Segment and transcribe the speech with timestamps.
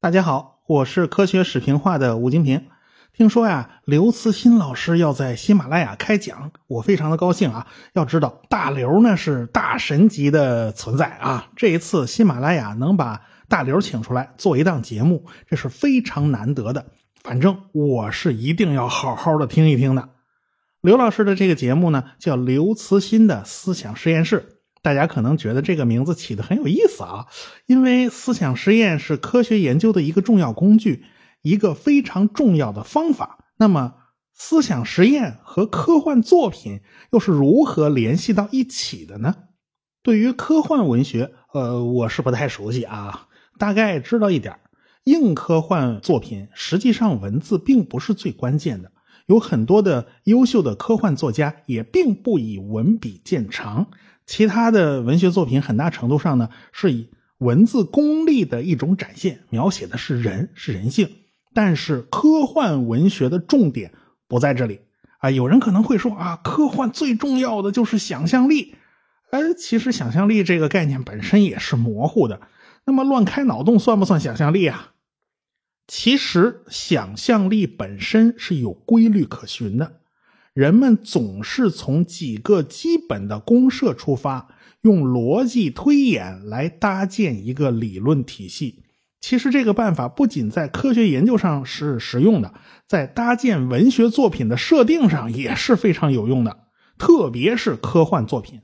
[0.00, 2.66] 大家好，我是科学史评话的吴金平。
[3.12, 7.66] 听说呀，刘慈欣老师要在喜马拉雅开讲，我非常的高兴啊。
[7.94, 11.48] 要知道，大刘呢是大神级的存在啊。
[11.56, 16.86] 这一次喜马拉雅能把大刘请出来做一档节目，这是非常难得的。
[17.24, 20.10] 反正我是一定要好好的听一听的。
[20.80, 24.57] 刘老师的这个节目呢，叫刘慈欣的思想实验室。
[24.82, 27.26] 大家可能觉得这个名字起的很有意思啊，
[27.66, 31.04] 因为思想实验是科学研究的一个重要工具，
[31.42, 33.44] 一个非常重要的方法。
[33.58, 33.94] 那么，
[34.34, 36.80] 思想实验和科幻作品
[37.10, 39.34] 又是如何联系到一起的呢？
[40.02, 43.26] 对于科幻文学，呃，我是不太熟悉啊，
[43.58, 44.56] 大概知道一点
[45.04, 48.92] 硬科幻作品实际上文字并不是最关键的，
[49.28, 53.86] 有很多的优秀的科幻作家也并不以文笔见长。
[54.26, 61.08] 其他的文学作品很大程度上呢，是以文字功力的一种展现，描写的是人，是人性。
[61.54, 63.92] 但是科幻文学的重点
[64.26, 64.80] 不在这里
[65.18, 65.30] 啊。
[65.30, 68.74] 有人可能会说啊，科幻最重要的就是想象力。
[69.30, 72.40] 呃，其实想象力这个概念本身也是模糊的。
[72.86, 74.92] 那么乱开脑洞算不算想象力啊？
[75.88, 79.94] 其实想象力本身是有规律可循的。
[80.52, 84.48] 人们总是从几个基本的公设出发，
[84.82, 88.82] 用逻辑推演来搭建一个理论体系。
[89.20, 92.52] 其实这个办法不仅在科学研究上是实用的，
[92.86, 96.66] 在搭建文学作品的设定上也是非常有用的。
[96.98, 98.60] 特别是科幻作品，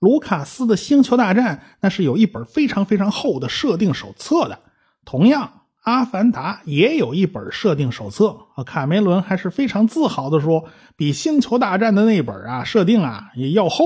[0.00, 4.58] 卢卡斯的《星球大战》那是有一本非常非常厚的设定手册的。
[5.04, 5.60] 同样。
[5.84, 10.64] 阿凡达也有一本设定手册啊，卡梅伦还是非常自豪的说，
[10.96, 13.84] 比星球大战的那本啊设定啊也要厚。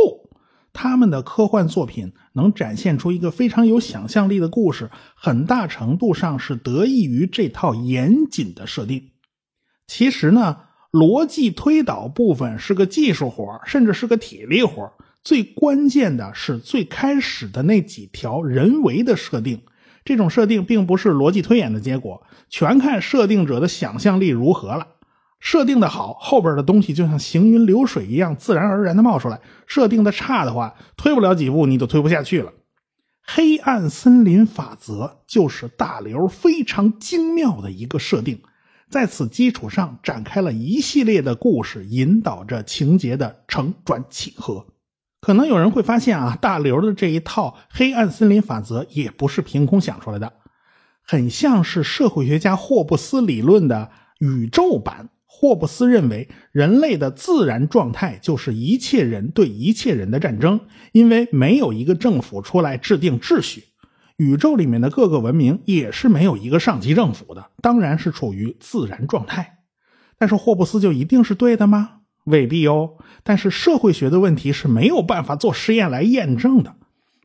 [0.73, 9.11] 他们的科幻作品能展现出一个非常有想象力的故事，很大程度上是得益于这套严谨的设定。
[9.89, 10.57] 其实呢，
[10.93, 14.89] 逻辑推导部分是个技术活，甚至是个体力活。
[15.25, 19.61] 最关键的是最开始的那几条人为的设定。
[20.09, 24.87] 这种设定并不是逻辑推演的结果，全看设定者的想象力如何了。
[25.39, 29.37] 设定的好，后边的东西就像行云流水一样，自然而然的冒出来；
[29.67, 32.55] 设定的差的话，推不了几步你就推不下去了。
[33.23, 38.41] 黑暗森林法则就是大刘非常精妙的一个设定，
[38.89, 44.65] 在此基础上展开了一系列的故事，引导着情节的承转起合。
[45.21, 50.33] 可能有人会发现啊，大刘的这一套黑暗森林法则也不是凭空想出来的，
[51.03, 53.91] 很像是社会学家霍布斯理论的
[54.21, 55.09] 宇宙版。
[55.27, 60.59] 霍布斯认为，人类的自然状态就是一切人对一切人的战争，
[60.91, 63.63] 因为没有一个政府出来制定秩序，
[64.17, 69.59] 宇宙里面的各个文明也是没有一个上级政府的，当然是处于自然状态。
[70.19, 71.98] 但是霍布斯就一定是对的吗？
[72.29, 76.77] 未必哦，但是社会学的问题是没有办法做实验来验证的。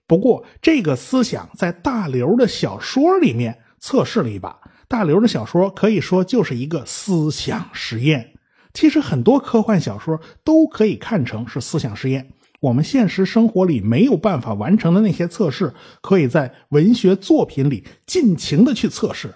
[0.07, 4.59] 不过，这个思想在大刘的小说里面测试了一把。
[4.87, 8.33] 大刘的小说可以说就是一个思想实验。
[8.73, 12.29] 其实，很多科幻小说都可以看成是思想实验。
[12.59, 19.33] 我们现实生活里没有办法完成的那些测试，可以在文学作品里尽情的去测试。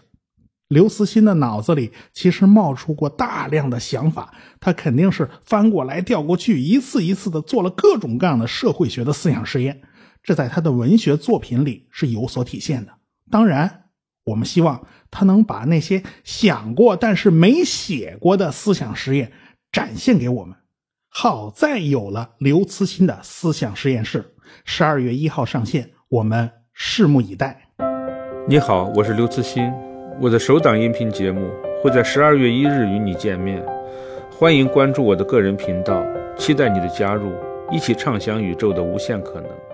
[0.70, 9.82] 刘慈欣的脑子里其实冒出过大量的想法，他肯定是翻过来调过去，一次一次的做了各种各样的社会学的思想实验，
[10.22, 12.92] 这在他的文学作品里是有所体现的。
[13.32, 13.86] 当然，
[14.26, 19.32] 我们希望他能把那些想过但是没写过的思想实验
[19.72, 20.58] 展现给我们。
[21.10, 24.36] 好在有了刘慈欣的思想实验室，
[24.66, 27.70] 十二月一号上线，我们拭目以待。
[28.50, 29.87] 你好，我是刘慈欣。
[30.20, 31.48] 我的首档音频节目
[31.80, 33.64] 会在十二月一日与你见面，
[34.32, 36.04] 欢迎关注我的个人频道，
[36.36, 37.32] 期待你的加入，
[37.72, 39.67] 一起畅想宇宙的无限可能。